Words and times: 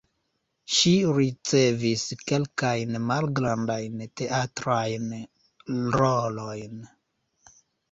Ŝi 0.75 0.93
ricevis 1.17 2.05
kelkajn 2.31 2.97
malgrandajn 3.11 4.01
teatrajn 4.23 5.07
rolojn. 6.01 6.85